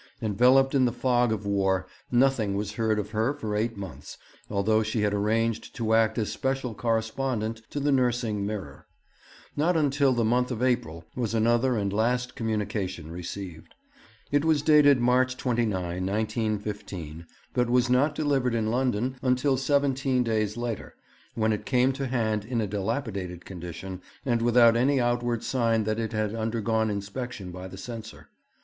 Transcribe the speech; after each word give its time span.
Enveloped 0.19 0.73
in 0.73 0.85
the 0.85 0.91
fog 0.91 1.31
of 1.31 1.45
war, 1.45 1.85
nothing 2.11 2.55
was 2.55 2.71
heard 2.71 2.97
of 2.97 3.11
her 3.11 3.35
for 3.35 3.55
eight 3.55 3.77
months, 3.77 4.17
although 4.49 4.81
she 4.81 5.01
had 5.01 5.13
arranged 5.13 5.75
to 5.75 5.93
act 5.93 6.17
as 6.17 6.31
special 6.31 6.73
correspondent 6.73 7.61
to 7.69 7.79
the 7.79 7.91
Nursing 7.91 8.43
Mirror. 8.43 8.87
Not 9.55 9.77
until 9.77 10.11
the 10.13 10.25
month 10.25 10.49
of 10.49 10.63
April 10.63 11.05
was 11.15 11.35
another 11.35 11.77
and 11.77 11.93
last 11.93 12.35
communication 12.35 13.11
received. 13.11 13.75
It 14.31 14.43
was 14.43 14.63
dated 14.63 14.99
March 14.99 15.37
29, 15.37 15.71
1915, 16.03 17.27
but 17.53 17.69
was 17.69 17.87
not 17.87 18.15
delivered 18.15 18.55
in 18.55 18.71
London 18.71 19.17
until 19.21 19.55
seventeen 19.55 20.23
days 20.23 20.57
later, 20.57 20.95
when 21.35 21.53
it 21.53 21.63
came 21.63 21.93
to 21.93 22.07
hand 22.07 22.43
in 22.43 22.59
a 22.59 22.65
dilapidated 22.65 23.45
condition 23.45 24.01
and 24.25 24.41
without 24.41 24.75
any 24.75 24.99
outward 24.99 25.43
sign 25.43 25.83
that 25.83 25.99
it 25.99 26.11
had 26.11 26.33
undergone 26.33 26.89
inspection 26.89 27.51
by 27.51 27.67
the 27.67 27.77
Censor. 27.77 28.29